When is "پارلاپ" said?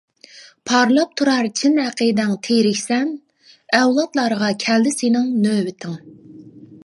0.69-1.11